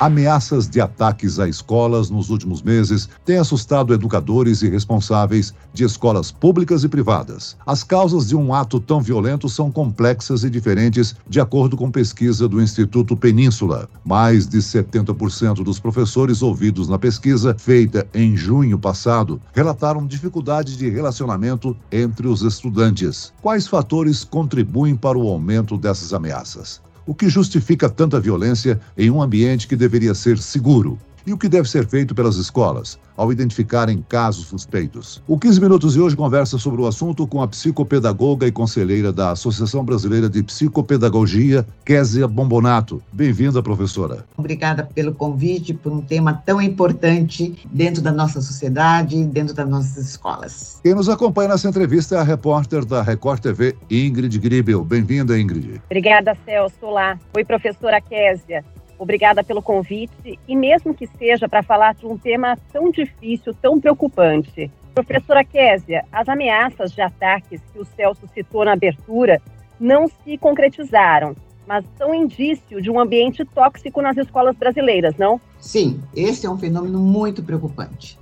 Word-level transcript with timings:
Ameaças 0.00 0.68
de 0.68 0.80
ataques 0.80 1.40
a 1.40 1.48
escolas 1.48 2.08
nos 2.08 2.30
últimos 2.30 2.62
meses 2.62 3.08
têm 3.24 3.36
assustado 3.36 3.92
educadores 3.92 4.62
e 4.62 4.68
responsáveis 4.68 5.52
de 5.74 5.82
escolas 5.82 6.30
públicas 6.30 6.84
e 6.84 6.88
privadas. 6.88 7.56
As 7.66 7.82
causas 7.82 8.28
de 8.28 8.36
um 8.36 8.54
ato 8.54 8.78
tão 8.78 9.00
violento 9.00 9.48
são 9.48 9.72
complexas 9.72 10.44
e 10.44 10.50
diferentes, 10.50 11.16
de 11.28 11.40
acordo 11.40 11.76
com 11.76 11.90
pesquisa 11.90 12.46
do 12.46 12.62
Instituto 12.62 13.16
Península. 13.16 13.88
Mais 14.04 14.46
de 14.46 14.58
70% 14.58 15.64
dos 15.64 15.80
professores 15.80 16.42
ouvidos 16.42 16.88
na 16.88 16.96
pesquisa, 16.96 17.56
feita 17.58 18.06
em 18.14 18.36
junho 18.36 18.78
passado, 18.78 19.42
relataram 19.52 20.06
dificuldade 20.06 20.76
de 20.76 20.88
relacionamento 20.88 21.76
entre 21.90 22.28
os 22.28 22.42
estudantes. 22.42 23.32
Quais 23.42 23.66
fatores 23.66 24.22
contribuem 24.22 24.94
para 24.94 25.18
o 25.18 25.28
aumento 25.28 25.76
dessas 25.76 26.12
ameaças? 26.12 26.86
O 27.08 27.14
que 27.14 27.26
justifica 27.30 27.88
tanta 27.88 28.20
violência 28.20 28.78
em 28.94 29.10
um 29.10 29.22
ambiente 29.22 29.66
que 29.66 29.74
deveria 29.74 30.12
ser 30.12 30.36
seguro? 30.36 30.98
E 31.28 31.32
o 31.34 31.36
que 31.36 31.46
deve 31.46 31.68
ser 31.68 31.86
feito 31.86 32.14
pelas 32.14 32.36
escolas 32.36 32.98
ao 33.14 33.30
identificarem 33.30 34.02
casos 34.08 34.46
suspeitos? 34.46 35.22
O 35.28 35.38
15 35.38 35.60
Minutos 35.60 35.92
de 35.92 36.00
hoje 36.00 36.16
conversa 36.16 36.56
sobre 36.56 36.80
o 36.80 36.86
assunto 36.86 37.26
com 37.26 37.42
a 37.42 37.46
psicopedagoga 37.46 38.46
e 38.46 38.50
conselheira 38.50 39.12
da 39.12 39.32
Associação 39.32 39.84
Brasileira 39.84 40.26
de 40.26 40.42
Psicopedagogia, 40.42 41.66
Késia 41.84 42.26
Bombonato. 42.26 43.02
Bem-vinda, 43.12 43.62
professora. 43.62 44.24
Obrigada 44.38 44.88
pelo 44.94 45.12
convite, 45.12 45.74
por 45.74 45.92
um 45.92 46.00
tema 46.00 46.32
tão 46.46 46.62
importante 46.62 47.54
dentro 47.70 48.00
da 48.00 48.10
nossa 48.10 48.40
sociedade, 48.40 49.22
dentro 49.26 49.54
das 49.54 49.68
nossas 49.68 49.98
escolas. 49.98 50.80
Quem 50.82 50.94
nos 50.94 51.10
acompanha 51.10 51.50
nessa 51.50 51.68
entrevista 51.68 52.14
é 52.14 52.20
a 52.20 52.22
repórter 52.22 52.86
da 52.86 53.02
Record 53.02 53.42
TV, 53.42 53.76
Ingrid 53.90 54.38
Gribel. 54.38 54.82
Bem-vinda, 54.82 55.38
Ingrid. 55.38 55.78
Obrigada, 55.84 56.34
Celso. 56.46 56.76
Olá. 56.80 57.18
Oi, 57.36 57.44
professora 57.44 58.00
Késia. 58.00 58.64
Obrigada 58.98 59.44
pelo 59.44 59.62
convite 59.62 60.38
e 60.46 60.56
mesmo 60.56 60.92
que 60.92 61.06
seja 61.06 61.48
para 61.48 61.62
falar 61.62 61.94
de 61.94 62.04
um 62.04 62.18
tema 62.18 62.58
tão 62.72 62.90
difícil, 62.90 63.54
tão 63.54 63.80
preocupante. 63.80 64.70
Professora 64.94 65.44
Késia, 65.44 66.04
as 66.10 66.28
ameaças 66.28 66.90
de 66.90 67.00
ataques 67.00 67.60
que 67.72 67.78
o 67.78 67.84
Celso 67.84 68.26
citou 68.34 68.64
na 68.64 68.72
abertura 68.72 69.40
não 69.78 70.08
se 70.08 70.36
concretizaram, 70.36 71.36
mas 71.66 71.84
são 71.96 72.12
indício 72.12 72.82
de 72.82 72.90
um 72.90 72.98
ambiente 72.98 73.44
tóxico 73.44 74.02
nas 74.02 74.16
escolas 74.16 74.56
brasileiras, 74.56 75.14
não? 75.16 75.40
Sim, 75.60 76.02
esse 76.16 76.46
é 76.46 76.50
um 76.50 76.58
fenômeno 76.58 76.98
muito 76.98 77.42
preocupante. 77.42 78.18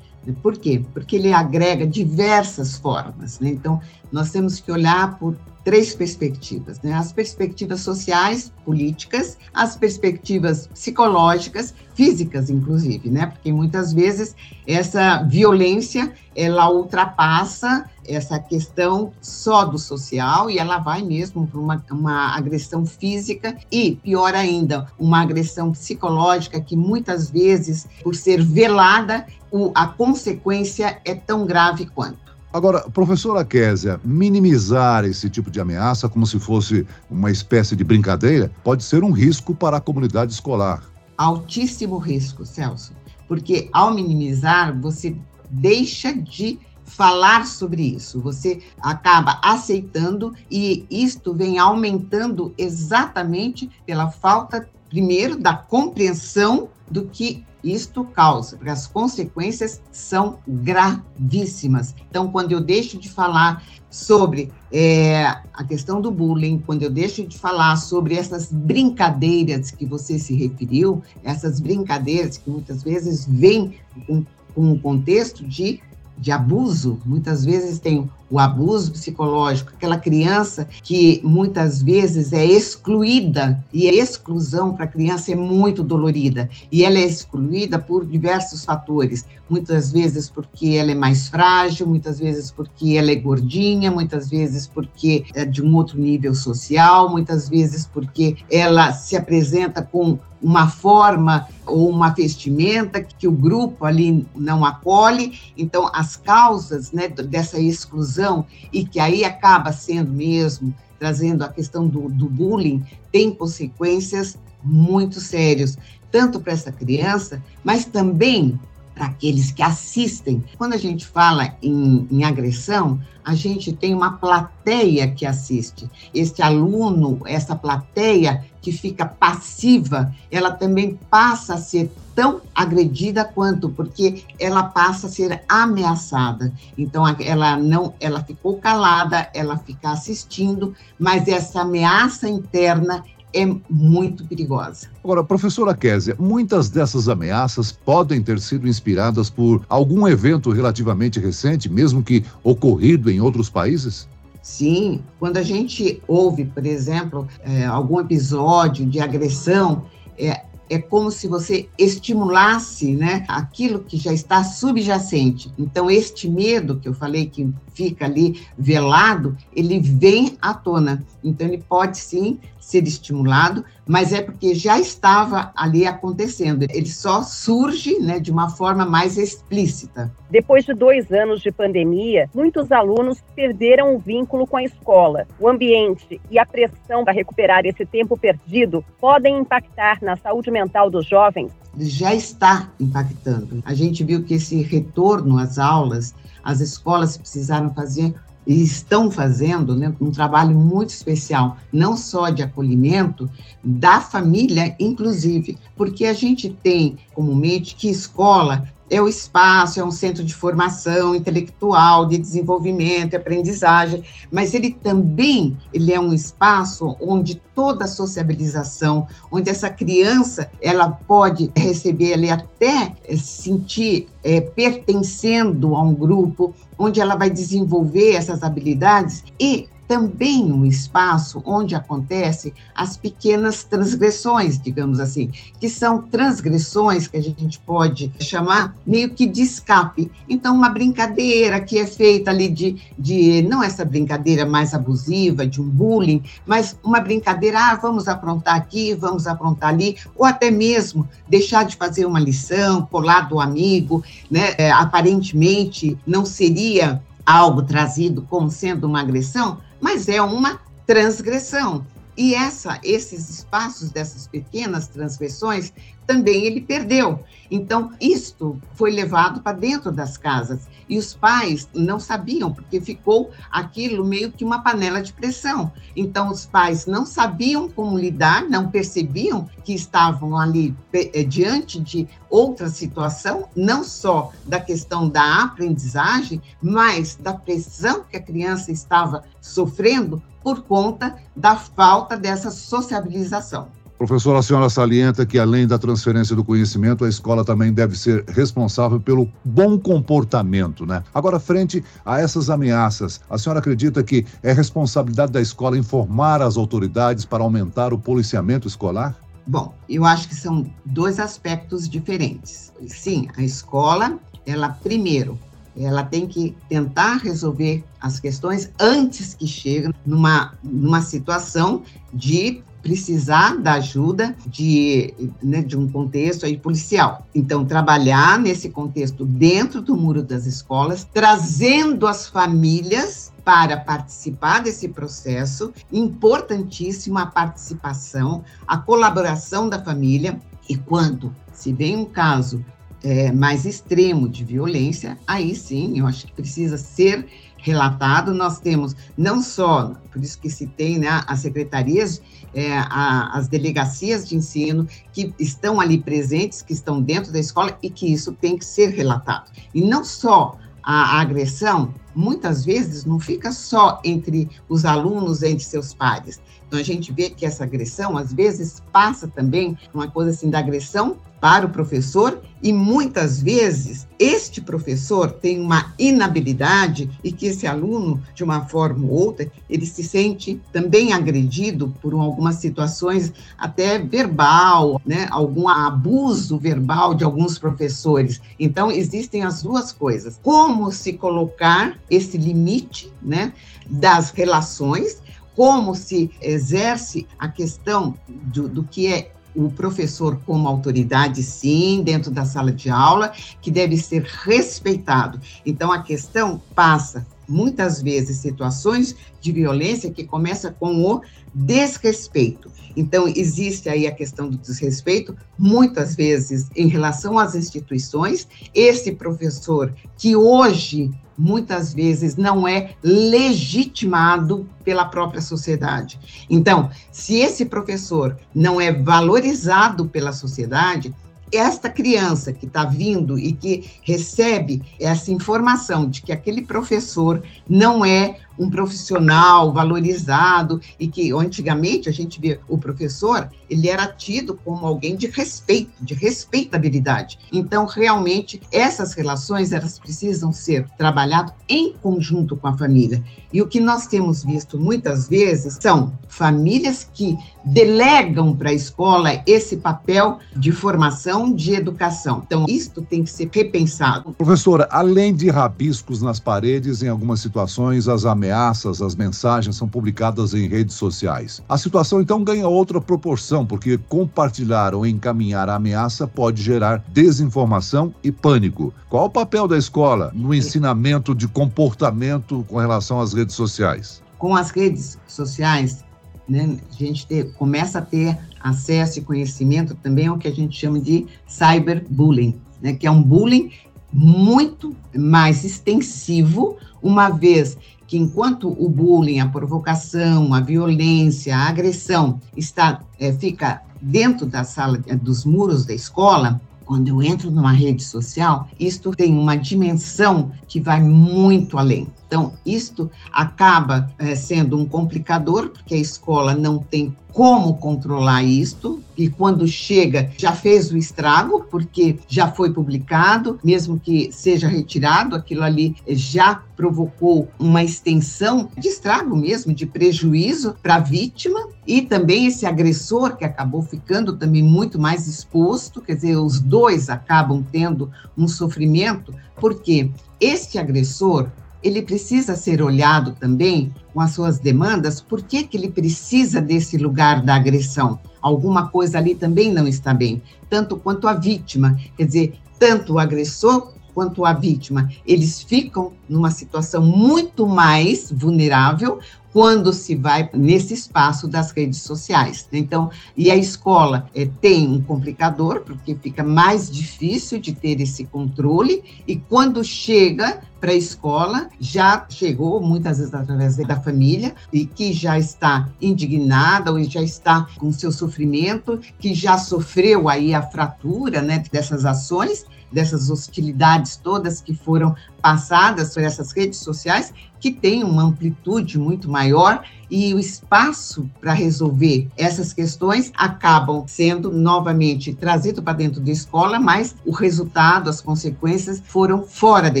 Por 0.42 0.58
quê? 0.58 0.82
Porque 0.92 1.16
ele 1.16 1.32
agrega 1.32 1.86
diversas 1.86 2.76
formas. 2.76 3.40
Né? 3.40 3.50
Então, 3.50 3.80
nós 4.12 4.30
temos 4.30 4.60
que 4.60 4.70
olhar 4.70 5.18
por 5.18 5.36
três 5.64 5.94
perspectivas, 5.94 6.80
né? 6.80 6.92
As 6.92 7.12
perspectivas 7.12 7.80
sociais, 7.80 8.52
políticas, 8.64 9.36
as 9.52 9.76
perspectivas 9.76 10.66
psicológicas, 10.66 11.74
físicas, 12.00 12.48
inclusive, 12.48 13.10
né? 13.10 13.26
Porque 13.26 13.52
muitas 13.52 13.92
vezes 13.92 14.34
essa 14.66 15.22
violência 15.22 16.10
ela 16.34 16.70
ultrapassa 16.70 17.84
essa 18.08 18.38
questão 18.38 19.12
só 19.20 19.66
do 19.66 19.78
social 19.78 20.48
e 20.48 20.58
ela 20.58 20.78
vai 20.78 21.02
mesmo 21.02 21.46
para 21.46 21.60
uma, 21.60 21.84
uma 21.90 22.34
agressão 22.34 22.86
física 22.86 23.54
e, 23.70 23.96
pior 23.96 24.34
ainda, 24.34 24.86
uma 24.98 25.20
agressão 25.20 25.72
psicológica 25.72 26.58
que 26.58 26.74
muitas 26.74 27.30
vezes, 27.30 27.86
por 28.02 28.14
ser 28.14 28.42
velada, 28.42 29.26
o, 29.52 29.70
a 29.74 29.86
consequência 29.86 31.02
é 31.04 31.14
tão 31.14 31.44
grave 31.44 31.84
quanto. 31.84 32.30
Agora, 32.50 32.80
professora 32.88 33.44
Késia, 33.44 34.00
minimizar 34.02 35.04
esse 35.04 35.28
tipo 35.28 35.50
de 35.50 35.60
ameaça 35.60 36.08
como 36.08 36.26
se 36.26 36.40
fosse 36.40 36.86
uma 37.10 37.30
espécie 37.30 37.76
de 37.76 37.84
brincadeira 37.84 38.50
pode 38.64 38.84
ser 38.84 39.04
um 39.04 39.10
risco 39.12 39.54
para 39.54 39.76
a 39.76 39.80
comunidade 39.82 40.32
escolar. 40.32 40.82
Altíssimo 41.20 41.98
risco, 41.98 42.46
Celso, 42.46 42.94
porque 43.28 43.68
ao 43.74 43.92
minimizar, 43.92 44.74
você 44.80 45.14
deixa 45.50 46.14
de 46.14 46.58
falar 46.82 47.46
sobre 47.46 47.82
isso, 47.82 48.22
você 48.22 48.62
acaba 48.80 49.38
aceitando 49.44 50.34
e 50.50 50.86
isto 50.90 51.34
vem 51.34 51.58
aumentando 51.58 52.54
exatamente 52.56 53.70
pela 53.84 54.10
falta, 54.10 54.66
primeiro, 54.88 55.36
da 55.38 55.54
compreensão 55.54 56.70
do 56.90 57.04
que 57.04 57.44
isto 57.62 58.04
causa, 58.04 58.56
porque 58.56 58.70
as 58.70 58.86
consequências 58.86 59.80
são 59.92 60.38
gravíssimas. 60.46 61.94
Então, 62.08 62.30
quando 62.30 62.52
eu 62.52 62.60
deixo 62.60 62.98
de 62.98 63.08
falar 63.10 63.64
sobre 63.90 64.52
é, 64.72 65.24
a 65.52 65.64
questão 65.64 66.00
do 66.00 66.10
bullying, 66.10 66.62
quando 66.64 66.82
eu 66.82 66.90
deixo 66.90 67.26
de 67.26 67.36
falar 67.36 67.76
sobre 67.76 68.14
essas 68.14 68.52
brincadeiras 68.52 69.70
que 69.70 69.84
você 69.84 70.18
se 70.18 70.34
referiu, 70.34 71.02
essas 71.24 71.60
brincadeiras 71.60 72.36
que 72.36 72.48
muitas 72.48 72.82
vezes 72.82 73.26
vêm 73.28 73.74
com, 74.06 74.24
com 74.54 74.62
um 74.72 74.78
contexto 74.78 75.44
de 75.46 75.80
de 76.20 76.30
abuso, 76.30 76.98
muitas 77.06 77.44
vezes 77.44 77.78
tem 77.78 78.08
o 78.30 78.38
abuso 78.38 78.92
psicológico, 78.92 79.72
aquela 79.74 79.98
criança 79.98 80.68
que 80.82 81.20
muitas 81.24 81.82
vezes 81.82 82.32
é 82.32 82.44
excluída, 82.44 83.58
e 83.72 83.88
a 83.88 83.92
exclusão 83.92 84.72
para 84.72 84.84
a 84.84 84.88
criança 84.88 85.32
é 85.32 85.34
muito 85.34 85.82
dolorida, 85.82 86.48
e 86.70 86.84
ela 86.84 86.98
é 86.98 87.04
excluída 87.04 87.78
por 87.78 88.04
diversos 88.04 88.64
fatores, 88.64 89.24
muitas 89.48 89.90
vezes 89.90 90.30
porque 90.30 90.76
ela 90.76 90.92
é 90.92 90.94
mais 90.94 91.28
frágil, 91.28 91.86
muitas 91.88 92.20
vezes 92.20 92.52
porque 92.52 92.96
ela 92.96 93.10
é 93.10 93.16
gordinha, 93.16 93.90
muitas 93.90 94.28
vezes 94.28 94.66
porque 94.66 95.24
é 95.34 95.44
de 95.44 95.62
um 95.62 95.74
outro 95.74 95.98
nível 95.98 96.34
social, 96.34 97.10
muitas 97.10 97.48
vezes 97.48 97.84
porque 97.86 98.36
ela 98.48 98.92
se 98.92 99.16
apresenta 99.16 99.82
com 99.82 100.18
uma 100.42 100.68
forma 100.68 101.48
ou 101.66 101.88
uma 101.88 102.10
vestimenta 102.10 103.02
que 103.02 103.28
o 103.28 103.32
grupo 103.32 103.84
ali 103.84 104.26
não 104.34 104.64
acolhe. 104.64 105.38
Então, 105.56 105.90
as 105.92 106.16
causas 106.16 106.92
né, 106.92 107.08
dessa 107.08 107.60
exclusão, 107.60 108.46
e 108.72 108.84
que 108.84 108.98
aí 108.98 109.24
acaba 109.24 109.72
sendo 109.72 110.10
mesmo, 110.12 110.74
trazendo 110.98 111.42
a 111.42 111.48
questão 111.48 111.86
do, 111.86 112.08
do 112.08 112.26
bullying, 112.28 112.84
tem 113.12 113.34
consequências 113.34 114.38
muito 114.62 115.20
sérias, 115.20 115.78
tanto 116.10 116.40
para 116.40 116.52
essa 116.52 116.72
criança, 116.72 117.42
mas 117.64 117.84
também 117.84 118.58
para 119.00 119.06
aqueles 119.06 119.50
que 119.50 119.62
assistem. 119.62 120.44
Quando 120.58 120.74
a 120.74 120.76
gente 120.76 121.06
fala 121.06 121.56
em, 121.62 122.06
em, 122.10 122.22
agressão, 122.22 123.00
a 123.24 123.34
gente 123.34 123.72
tem 123.72 123.94
uma 123.94 124.18
plateia 124.18 125.10
que 125.10 125.24
assiste. 125.24 125.88
Este 126.12 126.42
aluno, 126.42 127.18
essa 127.24 127.56
plateia 127.56 128.44
que 128.60 128.70
fica 128.70 129.06
passiva, 129.06 130.14
ela 130.30 130.50
também 130.50 130.98
passa 131.08 131.54
a 131.54 131.56
ser 131.58 131.90
tão 132.14 132.42
agredida 132.54 133.24
quanto, 133.24 133.70
porque 133.70 134.22
ela 134.38 134.64
passa 134.64 135.06
a 135.06 135.10
ser 135.10 135.42
ameaçada. 135.48 136.52
Então, 136.76 137.04
ela 137.20 137.56
não, 137.56 137.94
ela 137.98 138.22
ficou 138.22 138.58
calada, 138.58 139.30
ela 139.32 139.56
fica 139.56 139.92
assistindo, 139.92 140.74
mas 140.98 141.26
essa 141.26 141.62
ameaça 141.62 142.28
interna 142.28 143.02
é 143.32 143.46
muito 143.68 144.24
perigosa. 144.24 144.88
Agora, 145.02 145.22
professora 145.22 145.74
Késia, 145.74 146.16
muitas 146.18 146.68
dessas 146.68 147.08
ameaças 147.08 147.72
podem 147.72 148.22
ter 148.22 148.40
sido 148.40 148.66
inspiradas 148.68 149.30
por 149.30 149.64
algum 149.68 150.06
evento 150.08 150.50
relativamente 150.50 151.20
recente, 151.20 151.70
mesmo 151.70 152.02
que 152.02 152.24
ocorrido 152.42 153.10
em 153.10 153.20
outros 153.20 153.48
países? 153.48 154.08
Sim, 154.42 155.02
quando 155.18 155.36
a 155.36 155.42
gente 155.42 156.02
ouve, 156.08 156.44
por 156.44 156.64
exemplo, 156.64 157.28
é, 157.42 157.66
algum 157.66 158.00
episódio 158.00 158.86
de 158.86 158.98
agressão, 158.98 159.84
é, 160.18 160.44
é 160.70 160.78
como 160.78 161.10
se 161.10 161.26
você 161.26 161.68
estimulasse 161.76 162.94
né, 162.94 163.24
aquilo 163.26 163.80
que 163.80 163.96
já 163.96 164.12
está 164.12 164.44
subjacente. 164.44 165.52
Então, 165.58 165.90
este 165.90 166.30
medo 166.30 166.78
que 166.78 166.88
eu 166.88 166.94
falei 166.94 167.26
que 167.26 167.52
fica 167.74 168.04
ali 168.04 168.40
velado, 168.56 169.36
ele 169.54 169.80
vem 169.80 170.38
à 170.40 170.54
tona. 170.54 171.04
Então, 171.24 171.48
ele 171.48 171.58
pode 171.68 171.98
sim 171.98 172.38
ser 172.60 172.86
estimulado, 172.86 173.64
mas 173.90 174.12
é 174.12 174.22
porque 174.22 174.54
já 174.54 174.78
estava 174.78 175.50
ali 175.56 175.84
acontecendo. 175.84 176.64
Ele 176.70 176.86
só 176.86 177.24
surge 177.24 177.98
né, 177.98 178.20
de 178.20 178.30
uma 178.30 178.48
forma 178.48 178.86
mais 178.86 179.18
explícita. 179.18 180.14
Depois 180.30 180.64
de 180.64 180.72
dois 180.72 181.10
anos 181.10 181.42
de 181.42 181.50
pandemia, 181.50 182.30
muitos 182.32 182.70
alunos 182.70 183.18
perderam 183.34 183.96
o 183.96 183.98
vínculo 183.98 184.46
com 184.46 184.58
a 184.58 184.62
escola. 184.62 185.26
O 185.40 185.48
ambiente 185.48 186.20
e 186.30 186.38
a 186.38 186.46
pressão 186.46 187.02
para 187.02 187.12
recuperar 187.12 187.66
esse 187.66 187.84
tempo 187.84 188.16
perdido 188.16 188.84
podem 189.00 189.38
impactar 189.38 189.98
na 190.00 190.16
saúde 190.16 190.52
mental 190.52 190.88
dos 190.88 191.04
jovens? 191.04 191.50
Já 191.76 192.14
está 192.14 192.70
impactando. 192.78 193.60
A 193.64 193.74
gente 193.74 194.04
viu 194.04 194.22
que 194.22 194.34
esse 194.34 194.62
retorno 194.62 195.36
às 195.36 195.58
aulas, 195.58 196.14
as 196.44 196.60
escolas 196.60 197.16
precisaram 197.16 197.74
fazer 197.74 198.14
e 198.50 198.64
estão 198.64 199.12
fazendo 199.12 199.76
né, 199.76 199.94
um 200.00 200.10
trabalho 200.10 200.58
muito 200.58 200.88
especial, 200.88 201.56
não 201.72 201.96
só 201.96 202.30
de 202.30 202.42
acolhimento, 202.42 203.30
da 203.62 204.00
família, 204.00 204.74
inclusive, 204.80 205.56
porque 205.76 206.04
a 206.04 206.12
gente 206.12 206.50
tem 206.50 206.96
comumente 207.14 207.76
que 207.76 207.88
escola 207.88 208.66
é 208.90 209.00
o 209.00 209.08
espaço, 209.08 209.78
é 209.78 209.84
um 209.84 209.90
centro 209.90 210.24
de 210.24 210.34
formação 210.34 211.14
intelectual, 211.14 212.06
de 212.06 212.18
desenvolvimento, 212.18 213.16
aprendizagem, 213.16 214.02
mas 214.30 214.52
ele 214.52 214.72
também 214.72 215.56
ele 215.72 215.92
é 215.92 216.00
um 216.00 216.12
espaço 216.12 216.96
onde 217.00 217.36
toda 217.54 217.84
a 217.84 217.88
sociabilização, 217.88 219.06
onde 219.30 219.48
essa 219.48 219.70
criança 219.70 220.50
ela 220.60 220.88
pode 220.88 221.50
receber, 221.56 222.12
ela 222.12 222.34
até 222.34 222.94
sentir 223.16 224.08
é, 224.24 224.40
pertencendo 224.40 225.76
a 225.76 225.82
um 225.82 225.94
grupo, 225.94 226.52
onde 226.76 227.00
ela 227.00 227.14
vai 227.14 227.30
desenvolver 227.30 228.14
essas 228.14 228.42
habilidades 228.42 229.22
e 229.38 229.68
também 229.90 230.52
um 230.52 230.64
espaço 230.64 231.42
onde 231.44 231.74
acontecem 231.74 232.52
as 232.72 232.96
pequenas 232.96 233.64
transgressões, 233.64 234.56
digamos 234.56 235.00
assim, 235.00 235.32
que 235.58 235.68
são 235.68 236.00
transgressões 236.02 237.08
que 237.08 237.16
a 237.16 237.20
gente 237.20 237.58
pode 237.58 238.12
chamar 238.20 238.76
meio 238.86 239.10
que 239.10 239.26
de 239.26 239.42
escape. 239.42 240.08
Então, 240.28 240.54
uma 240.54 240.68
brincadeira 240.68 241.60
que 241.60 241.76
é 241.76 241.84
feita 241.84 242.30
ali 242.30 242.48
de, 242.48 242.76
de 242.96 243.42
não 243.42 243.64
essa 243.64 243.84
brincadeira 243.84 244.46
mais 244.46 244.74
abusiva, 244.74 245.44
de 245.44 245.60
um 245.60 245.68
bullying, 245.68 246.22
mas 246.46 246.78
uma 246.84 247.00
brincadeira, 247.00 247.58
ah, 247.58 247.74
vamos 247.74 248.06
aprontar 248.06 248.54
aqui, 248.54 248.94
vamos 248.94 249.26
aprontar 249.26 249.70
ali, 249.70 249.96
ou 250.14 250.24
até 250.24 250.52
mesmo 250.52 251.08
deixar 251.28 251.64
de 251.64 251.74
fazer 251.74 252.06
uma 252.06 252.20
lição, 252.20 252.86
pular 252.86 253.28
do 253.28 253.40
amigo, 253.40 254.04
né? 254.30 254.54
É, 254.56 254.70
aparentemente 254.70 255.98
não 256.06 256.24
seria 256.24 257.02
algo 257.26 257.62
trazido 257.62 258.22
como 258.28 258.50
sendo 258.50 258.86
uma 258.86 259.00
agressão, 259.00 259.58
mas 259.80 260.08
é 260.08 260.20
uma 260.20 260.60
transgressão. 260.86 261.86
E 262.16 262.34
essa, 262.34 262.78
esses 262.82 263.30
espaços 263.30 263.90
dessas 263.90 264.26
pequenas 264.26 264.88
transgressões 264.88 265.72
também 266.06 266.44
ele 266.44 266.60
perdeu. 266.60 267.20
Então, 267.50 267.92
isto 268.00 268.60
foi 268.74 268.92
levado 268.92 269.40
para 269.40 269.56
dentro 269.56 269.90
das 269.90 270.16
casas. 270.16 270.68
E 270.88 270.98
os 270.98 271.14
pais 271.14 271.68
não 271.74 271.98
sabiam, 271.98 272.52
porque 272.52 272.80
ficou 272.80 273.30
aquilo 273.50 274.04
meio 274.04 274.30
que 274.30 274.44
uma 274.44 274.60
panela 274.60 275.02
de 275.02 275.12
pressão. 275.12 275.72
Então, 275.96 276.30
os 276.30 276.46
pais 276.46 276.86
não 276.86 277.04
sabiam 277.04 277.68
como 277.68 277.98
lidar, 277.98 278.48
não 278.48 278.68
percebiam 278.70 279.48
que 279.64 279.72
estavam 279.72 280.36
ali 280.36 280.74
eh, 280.92 281.24
diante 281.24 281.80
de 281.80 282.08
outra 282.28 282.68
situação, 282.68 283.48
não 283.54 283.84
só 283.84 284.32
da 284.44 284.60
questão 284.60 285.08
da 285.08 285.42
aprendizagem, 285.42 286.40
mas 286.60 287.16
da 287.16 287.34
pressão 287.34 288.04
que 288.08 288.16
a 288.16 288.22
criança 288.22 288.70
estava 288.70 289.24
sofrendo 289.40 290.22
por 290.42 290.62
conta 290.62 291.16
da 291.36 291.56
falta 291.56 292.16
dessa 292.16 292.50
sociabilização. 292.50 293.68
Professora, 294.00 294.38
a 294.38 294.42
senhora 294.42 294.70
salienta 294.70 295.26
que, 295.26 295.38
além 295.38 295.66
da 295.66 295.78
transferência 295.78 296.34
do 296.34 296.42
conhecimento, 296.42 297.04
a 297.04 297.08
escola 297.10 297.44
também 297.44 297.70
deve 297.70 297.98
ser 297.98 298.24
responsável 298.28 298.98
pelo 298.98 299.30
bom 299.44 299.78
comportamento, 299.78 300.86
né? 300.86 301.04
Agora, 301.12 301.38
frente 301.38 301.84
a 302.02 302.18
essas 302.18 302.48
ameaças, 302.48 303.20
a 303.28 303.36
senhora 303.36 303.60
acredita 303.60 304.02
que 304.02 304.24
é 304.42 304.54
responsabilidade 304.54 305.32
da 305.32 305.40
escola 305.42 305.76
informar 305.76 306.40
as 306.40 306.56
autoridades 306.56 307.26
para 307.26 307.42
aumentar 307.42 307.92
o 307.92 307.98
policiamento 307.98 308.66
escolar? 308.66 309.14
Bom, 309.46 309.74
eu 309.86 310.06
acho 310.06 310.28
que 310.28 310.34
são 310.34 310.64
dois 310.86 311.20
aspectos 311.20 311.86
diferentes. 311.86 312.72
Sim, 312.86 313.28
a 313.36 313.42
escola, 313.42 314.18
ela 314.46 314.70
primeiro, 314.70 315.38
ela 315.76 316.02
tem 316.04 316.26
que 316.26 316.56
tentar 316.70 317.18
resolver 317.18 317.84
as 318.00 318.18
questões 318.18 318.70
antes 318.80 319.34
que 319.34 319.46
chegue 319.46 319.92
numa, 320.06 320.54
numa 320.62 321.02
situação 321.02 321.82
de 322.14 322.62
precisar 322.82 323.56
da 323.56 323.74
ajuda 323.74 324.34
de, 324.46 325.14
né, 325.42 325.62
de 325.62 325.76
um 325.76 325.88
contexto 325.88 326.46
aí 326.46 326.56
policial. 326.56 327.26
Então, 327.34 327.64
trabalhar 327.64 328.38
nesse 328.38 328.70
contexto 328.70 329.24
dentro 329.24 329.80
do 329.80 329.96
muro 329.96 330.22
das 330.22 330.46
escolas, 330.46 331.06
trazendo 331.12 332.06
as 332.06 332.26
famílias 332.26 333.32
para 333.44 333.76
participar 333.76 334.60
desse 334.60 334.88
processo, 334.88 335.72
importantíssima 335.92 337.22
a 337.22 337.26
participação, 337.26 338.44
a 338.66 338.76
colaboração 338.76 339.68
da 339.68 339.82
família, 339.82 340.38
e 340.68 340.76
quando 340.76 341.34
se 341.52 341.72
vem 341.72 341.96
um 341.96 342.04
caso 342.04 342.64
é, 343.02 343.32
mais 343.32 343.64
extremo 343.64 344.28
de 344.28 344.44
violência, 344.44 345.18
aí 345.26 345.54
sim, 345.54 345.98
eu 345.98 346.06
acho 346.06 346.26
que 346.26 346.32
precisa 346.32 346.76
ser 346.76 347.26
relatado. 347.58 348.34
Nós 348.34 348.58
temos 348.60 348.94
não 349.16 349.42
só, 349.42 349.94
por 350.10 350.22
isso 350.22 350.38
que 350.38 350.50
se 350.50 350.66
tem 350.66 350.98
né, 350.98 351.22
as 351.26 351.40
secretarias, 351.40 352.20
é, 352.54 352.76
a, 352.76 353.30
as 353.32 353.48
delegacias 353.48 354.28
de 354.28 354.36
ensino 354.36 354.86
que 355.12 355.32
estão 355.38 355.80
ali 355.80 355.98
presentes, 355.98 356.62
que 356.62 356.72
estão 356.72 357.00
dentro 357.00 357.32
da 357.32 357.38
escola 357.38 357.76
e 357.82 357.90
que 357.90 358.12
isso 358.12 358.32
tem 358.32 358.56
que 358.56 358.64
ser 358.64 358.90
relatado. 358.90 359.50
E 359.74 359.80
não 359.80 360.04
só 360.04 360.58
a, 360.82 361.16
a 361.16 361.20
agressão, 361.20 361.94
muitas 362.14 362.64
vezes 362.64 363.04
não 363.04 363.18
fica 363.18 363.52
só 363.52 364.00
entre 364.04 364.48
os 364.68 364.84
alunos, 364.84 365.42
entre 365.42 365.64
seus 365.64 365.94
pares. 365.94 366.40
Então 366.66 366.78
a 366.78 366.84
gente 366.84 367.12
vê 367.12 367.30
que 367.30 367.44
essa 367.44 367.64
agressão 367.64 368.16
às 368.16 368.32
vezes 368.32 368.80
passa 368.92 369.26
também 369.26 369.76
uma 369.92 370.08
coisa 370.08 370.30
assim 370.30 370.48
da 370.48 370.60
agressão 370.60 371.16
para 371.40 371.66
o 371.66 371.70
professor 371.70 372.40
e 372.62 372.72
muitas 372.72 373.40
vezes 373.40 374.06
este 374.18 374.60
professor 374.60 375.32
tem 375.32 375.58
uma 375.58 375.94
inabilidade 375.98 377.10
e 377.24 377.32
que 377.32 377.46
esse 377.46 377.66
aluno, 377.66 378.22
de 378.34 378.44
uma 378.44 378.66
forma 378.66 379.06
ou 379.06 379.12
outra, 379.12 379.50
ele 379.68 379.86
se 379.86 380.04
sente 380.04 380.60
também 380.70 381.14
agredido 381.14 381.94
por 382.02 382.12
algumas 382.12 382.56
situações 382.56 383.32
até 383.56 383.98
verbal, 383.98 385.00
né, 385.06 385.26
algum 385.30 385.68
abuso 385.68 386.58
verbal 386.58 387.14
de 387.14 387.24
alguns 387.24 387.58
professores. 387.58 388.42
Então 388.58 388.92
existem 388.92 389.42
as 389.42 389.62
duas 389.62 389.90
coisas. 389.90 390.38
Como 390.42 390.92
se 390.92 391.14
colocar 391.14 391.98
esse 392.10 392.36
limite, 392.36 393.12
né, 393.22 393.52
das 393.88 394.30
relações 394.30 395.22
como 395.54 395.94
se 395.94 396.30
exerce 396.40 397.26
a 397.38 397.48
questão 397.48 398.14
do, 398.26 398.68
do 398.68 398.84
que 398.84 399.06
é 399.08 399.32
o 399.54 399.70
professor 399.70 400.40
como 400.46 400.68
autoridade, 400.68 401.42
sim, 401.42 402.02
dentro 402.02 402.30
da 402.30 402.44
sala 402.44 402.72
de 402.72 402.88
aula, 402.88 403.32
que 403.60 403.70
deve 403.70 403.96
ser 403.96 404.22
respeitado. 404.22 405.40
Então, 405.66 405.90
a 405.90 406.02
questão 406.02 406.62
passa, 406.74 407.26
muitas 407.48 408.00
vezes, 408.00 408.38
situações 408.38 409.16
de 409.40 409.50
violência 409.50 410.10
que 410.10 410.24
começa 410.24 410.70
com 410.70 411.04
o 411.04 411.20
desrespeito. 411.52 412.70
Então, 412.96 413.26
existe 413.26 413.88
aí 413.88 414.06
a 414.06 414.12
questão 414.12 414.48
do 414.48 414.56
desrespeito, 414.56 415.36
muitas 415.58 416.14
vezes, 416.14 416.68
em 416.76 416.86
relação 416.86 417.38
às 417.38 417.54
instituições. 417.54 418.46
Esse 418.72 419.12
professor 419.12 419.92
que 420.16 420.36
hoje 420.36 421.10
muitas 421.40 421.94
vezes 421.94 422.36
não 422.36 422.68
é 422.68 422.90
legitimado 423.02 424.68
pela 424.84 425.06
própria 425.06 425.40
sociedade. 425.40 426.20
Então, 426.50 426.90
se 427.10 427.36
esse 427.36 427.64
professor 427.64 428.36
não 428.54 428.78
é 428.78 428.92
valorizado 428.92 430.04
pela 430.04 430.32
sociedade, 430.32 431.14
esta 431.50 431.88
criança 431.88 432.52
que 432.52 432.66
está 432.66 432.84
vindo 432.84 433.38
e 433.38 433.52
que 433.52 433.90
recebe 434.02 434.82
essa 435.00 435.32
informação 435.32 436.08
de 436.08 436.22
que 436.22 436.30
aquele 436.30 436.62
professor 436.62 437.42
não 437.68 438.04
é 438.04 438.36
um 438.60 438.68
profissional 438.68 439.72
valorizado 439.72 440.80
e 440.98 441.08
que 441.08 441.32
antigamente 441.32 442.10
a 442.10 442.12
gente 442.12 442.38
vê 442.38 442.60
o 442.68 442.76
professor, 442.76 443.48
ele 443.70 443.88
era 443.88 444.06
tido 444.06 444.54
como 444.54 444.86
alguém 444.86 445.16
de 445.16 445.26
respeito, 445.28 445.90
de 446.00 446.12
respeitabilidade. 446.12 447.38
Então, 447.50 447.86
realmente, 447.86 448.60
essas 448.70 449.14
relações, 449.14 449.72
elas 449.72 449.98
precisam 449.98 450.52
ser 450.52 450.86
trabalhadas 450.98 451.54
em 451.66 451.94
conjunto 451.94 452.54
com 452.54 452.68
a 452.68 452.76
família. 452.76 453.22
E 453.52 453.62
o 453.62 453.66
que 453.66 453.80
nós 453.80 454.06
temos 454.06 454.44
visto 454.44 454.78
muitas 454.78 455.28
vezes 455.28 455.78
são 455.80 456.12
famílias 456.28 457.08
que 457.12 457.36
delegam 457.64 458.54
para 458.56 458.70
a 458.70 458.74
escola 458.74 459.42
esse 459.46 459.76
papel 459.76 460.38
de 460.54 460.72
formação, 460.72 461.52
de 461.52 461.74
educação. 461.74 462.42
Então, 462.46 462.66
isto 462.68 463.02
tem 463.02 463.22
que 463.24 463.30
ser 463.30 463.48
repensado. 463.52 464.32
Professora, 464.32 464.88
além 464.90 465.34
de 465.34 465.48
rabiscos 465.50 466.22
nas 466.22 466.38
paredes, 466.38 467.02
em 467.02 467.08
algumas 467.08 467.40
situações, 467.40 468.08
as 468.08 468.24
ameaças, 468.50 469.00
as 469.00 469.14
mensagens 469.14 469.76
são 469.76 469.88
publicadas 469.88 470.54
em 470.54 470.68
redes 470.68 470.96
sociais. 470.96 471.62
A 471.68 471.78
situação 471.78 472.20
então 472.20 472.42
ganha 472.42 472.66
outra 472.66 473.00
proporção, 473.00 473.64
porque 473.64 473.96
compartilhar 473.96 474.94
ou 474.94 475.06
encaminhar 475.06 475.68
a 475.68 475.76
ameaça 475.76 476.26
pode 476.26 476.60
gerar 476.60 477.04
desinformação 477.08 478.12
e 478.22 478.32
pânico. 478.32 478.92
Qual 479.08 479.26
o 479.26 479.30
papel 479.30 479.68
da 479.68 479.78
escola 479.78 480.32
no 480.34 480.52
ensinamento 480.52 481.34
de 481.34 481.46
comportamento 481.46 482.64
com 482.68 482.78
relação 482.78 483.20
às 483.20 483.32
redes 483.32 483.54
sociais? 483.54 484.20
Com 484.38 484.56
as 484.56 484.70
redes 484.70 485.16
sociais, 485.28 486.04
né, 486.48 486.76
a 486.90 486.96
gente 486.96 487.26
ter, 487.26 487.52
começa 487.54 487.98
a 488.00 488.02
ter 488.02 488.36
acesso 488.60 489.20
e 489.20 489.22
conhecimento 489.22 489.94
também 489.94 490.26
ao 490.26 490.38
que 490.38 490.48
a 490.48 490.52
gente 490.52 490.76
chama 490.76 490.98
de 490.98 491.26
cyberbullying, 491.46 492.60
né, 492.82 492.94
que 492.94 493.06
é 493.06 493.10
um 493.10 493.22
bullying 493.22 493.70
muito 494.12 494.96
mais 495.14 495.64
extensivo, 495.64 496.76
uma 497.00 497.30
vez 497.30 497.78
que 498.10 498.18
enquanto 498.18 498.68
o 498.76 498.88
bullying, 498.88 499.38
a 499.38 499.46
provocação, 499.46 500.52
a 500.52 500.58
violência, 500.58 501.56
a 501.56 501.68
agressão 501.68 502.40
está 502.56 503.02
é, 503.20 503.32
fica 503.32 503.82
dentro 504.02 504.46
da 504.46 504.64
sala, 504.64 504.98
dos 505.22 505.44
muros 505.44 505.86
da 505.86 505.94
escola, 505.94 506.60
quando 506.84 507.06
eu 507.06 507.22
entro 507.22 507.52
numa 507.52 507.70
rede 507.70 508.02
social, 508.02 508.68
isto 508.80 509.12
tem 509.12 509.32
uma 509.32 509.54
dimensão 509.54 510.50
que 510.66 510.80
vai 510.80 511.00
muito 511.00 511.78
além. 511.78 512.08
Então, 512.26 512.52
isto 512.66 513.08
acaba 513.32 514.10
é, 514.18 514.34
sendo 514.34 514.76
um 514.76 514.84
complicador, 514.84 515.68
porque 515.68 515.94
a 515.94 515.98
escola 515.98 516.52
não 516.52 516.78
tem 516.78 517.14
como 517.32 517.74
controlar 517.74 518.42
isto, 518.42 519.00
e 519.20 519.28
quando 519.28 519.66
chega 519.66 520.30
já 520.36 520.52
fez 520.52 520.90
o 520.90 520.96
estrago, 520.96 521.66
porque 521.70 522.18
já 522.26 522.50
foi 522.50 522.72
publicado, 522.72 523.58
mesmo 523.62 523.98
que 523.98 524.30
seja 524.32 524.66
retirado, 524.66 525.36
aquilo 525.36 525.62
ali 525.62 525.94
já 526.08 526.62
provocou 526.76 527.48
uma 527.58 527.84
extensão 527.84 528.70
de 528.78 528.88
estrago 528.88 529.36
mesmo, 529.36 529.74
de 529.74 529.84
prejuízo 529.84 530.74
para 530.82 530.94
a 530.94 531.00
vítima, 531.00 531.68
e 531.86 532.02
também 532.02 532.46
esse 532.46 532.64
agressor 532.64 533.36
que 533.36 533.44
acabou 533.44 533.82
ficando 533.82 534.36
também 534.36 534.62
muito 534.62 534.98
mais 534.98 535.26
exposto, 535.26 536.00
quer 536.00 536.14
dizer, 536.14 536.36
os 536.36 536.58
dois 536.58 537.10
acabam 537.10 537.64
tendo 537.70 538.10
um 538.36 538.48
sofrimento, 538.48 539.34
porque 539.56 540.10
este 540.40 540.78
agressor 540.78 541.50
ele 541.82 542.02
precisa 542.02 542.54
ser 542.56 542.82
olhado 542.82 543.32
também 543.38 543.92
com 544.12 544.20
as 544.20 544.32
suas 544.32 544.58
demandas, 544.58 545.20
por 545.20 545.42
que, 545.42 545.64
que 545.64 545.76
ele 545.76 545.90
precisa 545.90 546.60
desse 546.60 546.96
lugar 546.96 547.42
da 547.42 547.54
agressão? 547.54 548.18
Alguma 548.40 548.88
coisa 548.88 549.18
ali 549.18 549.34
também 549.34 549.72
não 549.72 549.86
está 549.86 550.12
bem, 550.12 550.42
tanto 550.68 550.96
quanto 550.96 551.28
a 551.28 551.34
vítima, 551.34 551.98
quer 552.16 552.26
dizer, 552.26 552.54
tanto 552.78 553.14
o 553.14 553.18
agressor 553.18 553.92
quanto 554.14 554.44
a 554.44 554.52
vítima, 554.52 555.08
eles 555.26 555.62
ficam 555.62 556.12
numa 556.28 556.50
situação 556.50 557.02
muito 557.02 557.66
mais 557.66 558.30
vulnerável 558.30 559.20
quando 559.52 559.92
se 559.92 560.14
vai 560.14 560.48
nesse 560.54 560.94
espaço 560.94 561.48
das 561.48 561.72
redes 561.72 562.02
sociais. 562.02 562.68
Então, 562.72 563.10
e 563.36 563.50
a 563.50 563.56
escola 563.56 564.28
é, 564.34 564.46
tem 564.60 564.88
um 564.88 565.02
complicador, 565.02 565.80
porque 565.80 566.14
fica 566.14 566.42
mais 566.42 566.90
difícil 566.90 567.58
de 567.58 567.72
ter 567.72 568.00
esse 568.00 568.24
controle, 568.24 569.02
e 569.26 569.36
quando 569.36 569.82
chega 569.82 570.62
para 570.80 570.92
a 570.92 570.94
escola, 570.94 571.68
já 571.78 572.24
chegou 572.28 572.80
muitas 572.80 573.18
vezes 573.18 573.34
através 573.34 573.76
da 573.76 574.00
família, 574.00 574.54
e 574.72 574.86
que 574.86 575.12
já 575.12 575.38
está 575.38 575.88
indignada 576.00 576.90
ou 576.90 577.02
já 577.04 577.22
está 577.22 577.66
com 577.76 577.92
seu 577.92 578.10
sofrimento, 578.10 578.98
que 579.18 579.34
já 579.34 579.58
sofreu 579.58 580.28
aí 580.28 580.54
a 580.54 580.62
fratura 580.62 581.42
né, 581.42 581.62
dessas 581.70 582.04
ações, 582.04 582.64
dessas 582.90 583.30
hostilidades 583.30 584.16
todas 584.16 584.60
que 584.60 584.74
foram 584.74 585.14
passadas 585.40 586.14
por 586.14 586.22
essas 586.22 586.50
redes 586.52 586.78
sociais, 586.78 587.32
que 587.60 587.70
têm 587.70 588.02
uma 588.02 588.22
amplitude 588.22 588.98
muito 588.98 589.30
maior 589.30 589.84
e 590.10 590.34
o 590.34 590.38
espaço 590.38 591.30
para 591.40 591.52
resolver 591.52 592.28
essas 592.36 592.72
questões 592.72 593.30
acabam 593.36 594.04
sendo 594.06 594.50
novamente 594.50 595.32
trazido 595.32 595.82
para 595.82 595.92
dentro 595.92 596.20
da 596.20 596.30
escola, 596.30 596.80
mas 596.80 597.14
o 597.24 597.30
resultado, 597.30 598.10
as 598.10 598.20
consequências 598.20 599.02
foram 599.04 599.42
fora 599.42 599.90
da 599.90 600.00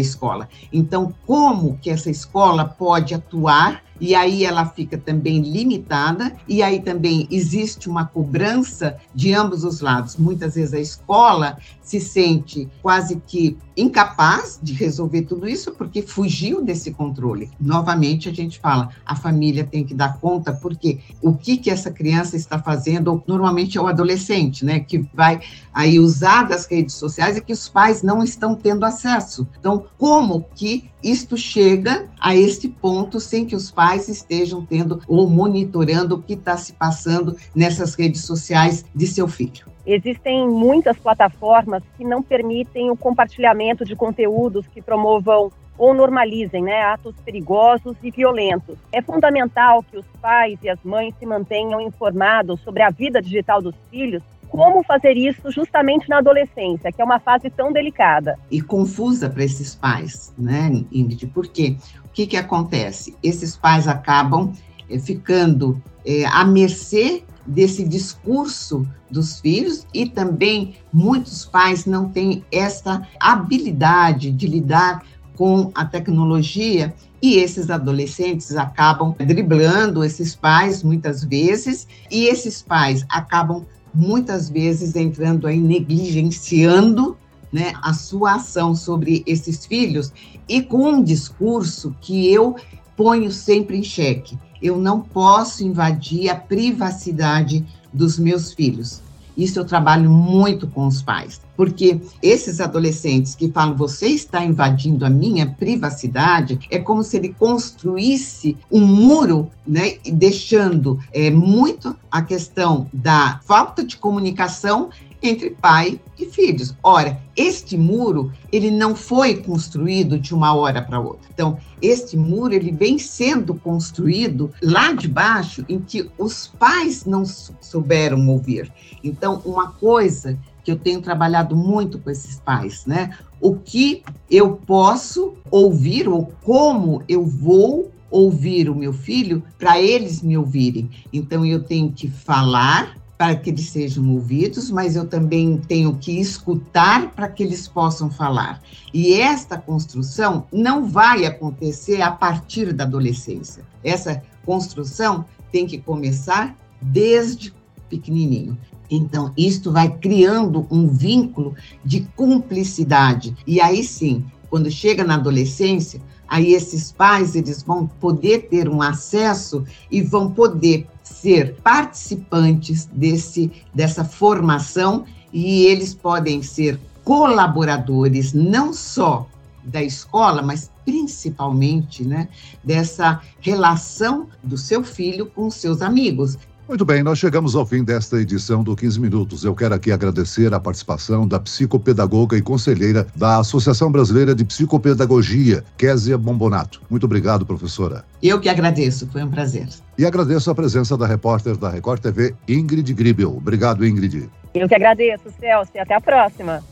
escola. 0.00 0.48
Então, 0.72 1.14
como 1.26 1.78
que 1.78 1.90
essa 1.90 2.10
escola 2.10 2.64
pode 2.64 3.14
atuar 3.14 3.82
e 4.00 4.14
aí 4.14 4.44
ela 4.44 4.66
fica 4.66 4.96
também 4.96 5.40
limitada, 5.40 6.34
e 6.48 6.62
aí 6.62 6.80
também 6.80 7.28
existe 7.30 7.88
uma 7.88 8.06
cobrança 8.06 8.96
de 9.14 9.34
ambos 9.34 9.64
os 9.64 9.80
lados. 9.80 10.16
Muitas 10.16 10.54
vezes 10.54 10.74
a 10.74 10.80
escola 10.80 11.58
se 11.82 12.00
sente 12.00 12.68
quase 12.82 13.20
que 13.26 13.58
incapaz 13.76 14.60
de 14.62 14.72
resolver 14.72 15.22
tudo 15.22 15.48
isso 15.48 15.72
porque 15.72 16.02
fugiu 16.02 16.62
desse 16.62 16.92
controle. 16.92 17.50
Novamente 17.60 18.28
a 18.28 18.32
gente 18.32 18.58
fala, 18.60 18.90
a 19.04 19.16
família 19.16 19.64
tem 19.64 19.84
que 19.84 19.94
dar 19.94 20.18
conta 20.18 20.52
porque 20.52 21.00
o 21.20 21.34
que 21.34 21.56
que 21.56 21.70
essa 21.70 21.90
criança 21.90 22.36
está 22.36 22.58
fazendo, 22.58 23.22
normalmente 23.26 23.76
é 23.76 23.80
o 23.80 23.86
adolescente, 23.86 24.64
né, 24.64 24.80
que 24.80 24.98
vai 25.12 25.40
aí 25.72 25.98
usar 25.98 26.44
das 26.44 26.66
redes 26.66 26.94
sociais 26.94 27.36
e 27.36 27.40
que 27.40 27.52
os 27.52 27.68
pais 27.68 28.02
não 28.02 28.22
estão 28.22 28.54
tendo 28.54 28.84
acesso. 28.84 29.46
Então, 29.58 29.84
como 29.98 30.44
que 30.54 30.89
isto 31.02 31.36
chega 31.36 32.08
a 32.20 32.34
este 32.34 32.68
ponto 32.68 33.18
sem 33.20 33.46
que 33.46 33.56
os 33.56 33.70
pais 33.70 34.08
estejam 34.08 34.64
tendo 34.64 35.00
ou 35.08 35.28
monitorando 35.28 36.16
o 36.16 36.22
que 36.22 36.34
está 36.34 36.56
se 36.56 36.72
passando 36.72 37.36
nessas 37.54 37.94
redes 37.94 38.22
sociais 38.22 38.84
de 38.94 39.06
seu 39.06 39.26
filho? 39.26 39.66
Existem 39.86 40.48
muitas 40.48 40.96
plataformas 40.98 41.82
que 41.96 42.04
não 42.04 42.22
permitem 42.22 42.90
o 42.90 42.96
compartilhamento 42.96 43.84
de 43.84 43.96
conteúdos 43.96 44.66
que 44.66 44.82
promovam 44.82 45.50
ou 45.78 45.94
normalizem 45.94 46.62
né, 46.62 46.82
atos 46.82 47.14
perigosos 47.24 47.96
e 48.02 48.10
violentos. 48.10 48.76
É 48.92 49.00
fundamental 49.00 49.82
que 49.82 49.96
os 49.96 50.04
pais 50.20 50.58
e 50.62 50.68
as 50.68 50.78
mães 50.84 51.14
se 51.18 51.24
mantenham 51.24 51.80
informados 51.80 52.60
sobre 52.60 52.82
a 52.82 52.90
vida 52.90 53.22
digital 53.22 53.62
dos 53.62 53.74
filhos 53.90 54.22
como 54.50 54.82
fazer 54.82 55.16
isso 55.16 55.50
justamente 55.50 56.08
na 56.08 56.18
adolescência, 56.18 56.92
que 56.92 57.00
é 57.00 57.04
uma 57.04 57.20
fase 57.20 57.48
tão 57.48 57.72
delicada. 57.72 58.38
E 58.50 58.60
confusa 58.60 59.30
para 59.30 59.44
esses 59.44 59.74
pais, 59.74 60.34
né, 60.36 60.84
Ingrid? 60.92 61.26
Porque 61.28 61.76
o 62.04 62.08
que, 62.12 62.26
que 62.26 62.36
acontece? 62.36 63.16
Esses 63.22 63.56
pais 63.56 63.86
acabam 63.86 64.52
é, 64.88 64.98
ficando 64.98 65.80
é, 66.04 66.26
à 66.26 66.44
mercê 66.44 67.22
desse 67.46 67.86
discurso 67.86 68.86
dos 69.10 69.40
filhos 69.40 69.86
e 69.94 70.06
também 70.06 70.76
muitos 70.92 71.44
pais 71.44 71.86
não 71.86 72.08
têm 72.08 72.44
essa 72.52 73.06
habilidade 73.18 74.30
de 74.30 74.46
lidar 74.46 75.02
com 75.36 75.70
a 75.74 75.84
tecnologia 75.84 76.94
e 77.22 77.36
esses 77.36 77.70
adolescentes 77.70 78.56
acabam 78.56 79.14
driblando 79.18 80.04
esses 80.04 80.34
pais 80.34 80.82
muitas 80.82 81.24
vezes 81.24 81.86
e 82.10 82.26
esses 82.26 82.62
pais 82.62 83.04
acabam 83.08 83.64
muitas 83.94 84.48
vezes 84.48 84.94
entrando 84.96 85.46
aí 85.46 85.60
negligenciando 85.60 87.16
né, 87.52 87.72
a 87.82 87.92
sua 87.92 88.34
ação 88.34 88.74
sobre 88.74 89.22
esses 89.26 89.66
filhos 89.66 90.12
e 90.48 90.62
com 90.62 90.88
um 90.88 91.02
discurso 91.02 91.94
que 92.00 92.32
eu 92.32 92.56
ponho 92.96 93.30
sempre 93.30 93.76
em 93.76 93.82
xeque. 93.82 94.38
Eu 94.62 94.76
não 94.78 95.00
posso 95.00 95.64
invadir 95.64 96.28
a 96.28 96.34
privacidade 96.34 97.66
dos 97.92 98.18
meus 98.18 98.52
filhos. 98.52 99.02
Isso 99.36 99.58
eu 99.58 99.64
trabalho 99.64 100.10
muito 100.10 100.66
com 100.66 100.86
os 100.86 101.02
pais, 101.02 101.40
porque 101.60 102.00
esses 102.22 102.58
adolescentes 102.58 103.34
que 103.34 103.50
falam 103.50 103.76
você 103.76 104.06
está 104.06 104.42
invadindo 104.42 105.04
a 105.04 105.10
minha 105.10 105.44
privacidade, 105.46 106.58
é 106.70 106.78
como 106.78 107.02
se 107.02 107.18
ele 107.18 107.34
construísse 107.38 108.56
um 108.72 108.80
muro, 108.80 109.50
né, 109.66 109.98
deixando 110.10 110.98
é, 111.12 111.30
muito 111.30 111.94
a 112.10 112.22
questão 112.22 112.88
da 112.94 113.42
falta 113.44 113.84
de 113.84 113.98
comunicação 113.98 114.88
entre 115.22 115.50
pai 115.50 116.00
e 116.18 116.24
filhos. 116.24 116.74
Ora, 116.82 117.20
este 117.36 117.76
muro, 117.76 118.32
ele 118.50 118.70
não 118.70 118.94
foi 118.94 119.34
construído 119.34 120.18
de 120.18 120.34
uma 120.34 120.54
hora 120.54 120.80
para 120.80 120.98
outra. 120.98 121.28
Então, 121.30 121.58
este 121.82 122.16
muro, 122.16 122.54
ele 122.54 122.72
vem 122.72 122.98
sendo 122.98 123.54
construído 123.54 124.50
lá 124.62 124.92
de 124.94 125.06
baixo, 125.06 125.62
em 125.68 125.78
que 125.78 126.08
os 126.16 126.46
pais 126.46 127.04
não 127.04 127.24
souberam 127.60 128.26
ouvir. 128.30 128.72
Então, 129.04 129.42
uma 129.44 129.72
coisa 129.72 130.38
eu 130.70 130.78
tenho 130.78 131.00
trabalhado 131.00 131.56
muito 131.56 131.98
com 131.98 132.10
esses 132.10 132.38
pais, 132.40 132.86
né? 132.86 133.10
O 133.40 133.54
que 133.56 134.02
eu 134.30 134.52
posso 134.56 135.34
ouvir 135.50 136.08
ou 136.08 136.32
como 136.42 137.02
eu 137.08 137.24
vou 137.24 137.90
ouvir 138.10 138.68
o 138.68 138.74
meu 138.74 138.92
filho 138.92 139.42
para 139.58 139.80
eles 139.80 140.22
me 140.22 140.36
ouvirem. 140.36 140.90
Então 141.12 141.44
eu 141.46 141.62
tenho 141.62 141.92
que 141.92 142.08
falar 142.08 142.96
para 143.16 143.36
que 143.36 143.50
eles 143.50 143.68
sejam 143.68 144.10
ouvidos, 144.14 144.70
mas 144.70 144.96
eu 144.96 145.06
também 145.06 145.58
tenho 145.58 145.94
que 145.96 146.18
escutar 146.18 147.10
para 147.10 147.28
que 147.28 147.42
eles 147.42 147.68
possam 147.68 148.10
falar. 148.10 148.62
E 148.94 149.12
esta 149.12 149.58
construção 149.58 150.46
não 150.50 150.86
vai 150.86 151.26
acontecer 151.26 152.00
a 152.00 152.10
partir 152.10 152.72
da 152.72 152.84
adolescência. 152.84 153.62
Essa 153.84 154.22
construção 154.42 155.26
tem 155.52 155.66
que 155.66 155.76
começar 155.76 156.56
desde 156.80 157.52
pequenininho. 157.90 158.56
Então, 158.90 159.32
isto 159.36 159.70
vai 159.70 159.88
criando 159.88 160.66
um 160.70 160.88
vínculo 160.88 161.54
de 161.84 162.00
cumplicidade. 162.16 163.36
E 163.46 163.60
aí 163.60 163.84
sim, 163.84 164.24
quando 164.48 164.70
chega 164.70 165.04
na 165.04 165.14
adolescência, 165.14 166.00
aí 166.26 166.52
esses 166.52 166.90
pais 166.90 167.34
eles 167.34 167.62
vão 167.62 167.86
poder 167.86 168.48
ter 168.48 168.68
um 168.68 168.82
acesso 168.82 169.64
e 169.90 170.02
vão 170.02 170.30
poder 170.32 170.86
ser 171.02 171.54
participantes 171.62 172.86
desse, 172.86 173.50
dessa 173.74 174.04
formação 174.04 175.04
e 175.32 175.66
eles 175.66 175.94
podem 175.94 176.42
ser 176.42 176.78
colaboradores 177.04 178.32
não 178.32 178.72
só 178.72 179.28
da 179.64 179.82
escola, 179.82 180.42
mas 180.42 180.70
principalmente 180.84 182.04
né, 182.04 182.28
dessa 182.64 183.20
relação 183.40 184.26
do 184.42 184.56
seu 184.56 184.82
filho 184.82 185.26
com 185.26 185.50
seus 185.50 185.82
amigos. 185.82 186.38
Muito 186.70 186.84
bem, 186.84 187.02
nós 187.02 187.18
chegamos 187.18 187.56
ao 187.56 187.66
fim 187.66 187.82
desta 187.82 188.20
edição 188.20 188.62
do 188.62 188.76
15 188.76 189.00
Minutos. 189.00 189.42
Eu 189.42 189.56
quero 189.56 189.74
aqui 189.74 189.90
agradecer 189.90 190.54
a 190.54 190.60
participação 190.60 191.26
da 191.26 191.40
psicopedagoga 191.40 192.36
e 192.36 192.40
conselheira 192.40 193.08
da 193.16 193.38
Associação 193.38 193.90
Brasileira 193.90 194.36
de 194.36 194.44
Psicopedagogia, 194.44 195.64
Késia 195.76 196.16
Bombonato. 196.16 196.80
Muito 196.88 197.06
obrigado, 197.06 197.44
professora. 197.44 198.04
Eu 198.22 198.38
que 198.38 198.48
agradeço, 198.48 199.08
foi 199.08 199.24
um 199.24 199.28
prazer. 199.28 199.66
E 199.98 200.06
agradeço 200.06 200.48
a 200.48 200.54
presença 200.54 200.96
da 200.96 201.08
repórter 201.08 201.56
da 201.56 201.68
Record 201.68 202.00
TV, 202.00 202.36
Ingrid 202.46 202.94
Gribel. 202.94 203.36
Obrigado, 203.36 203.84
Ingrid. 203.84 204.30
Eu 204.54 204.68
que 204.68 204.74
agradeço, 204.76 205.24
Celso, 205.40 205.72
e 205.74 205.78
até 205.80 205.96
a 205.96 206.00
próxima. 206.00 206.62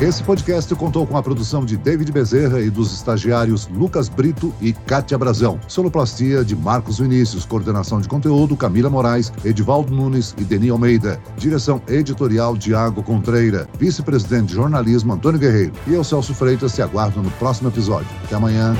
Esse 0.00 0.22
podcast 0.22 0.72
contou 0.74 1.06
com 1.06 1.16
a 1.16 1.22
produção 1.22 1.64
de 1.64 1.76
David 1.76 2.12
Bezerra 2.12 2.60
e 2.60 2.70
dos 2.70 2.92
estagiários 2.92 3.68
Lucas 3.68 4.08
Brito 4.08 4.54
e 4.60 4.72
Kátia 4.72 5.18
Brazão. 5.18 5.58
Sonoplastia 5.66 6.44
de 6.44 6.54
Marcos 6.54 6.98
Vinícius, 6.98 7.44
coordenação 7.44 8.00
de 8.00 8.08
conteúdo 8.08 8.56
Camila 8.56 8.88
Moraes, 8.88 9.32
Edivaldo 9.44 9.92
Nunes 9.92 10.34
e 10.38 10.44
Deni 10.44 10.70
Almeida. 10.70 11.20
Direção 11.36 11.82
editorial 11.88 12.56
Diago 12.56 13.02
Contreira. 13.02 13.68
Vice-presidente 13.78 14.48
de 14.48 14.54
jornalismo 14.54 15.12
Antônio 15.12 15.40
Guerreiro. 15.40 15.72
E 15.86 15.94
eu, 15.94 16.04
Celso 16.04 16.34
Freitas, 16.34 16.74
te 16.74 16.82
aguardo 16.82 17.22
no 17.22 17.30
próximo 17.32 17.68
episódio. 17.68 18.08
Até 18.24 18.36
amanhã. 18.36 18.76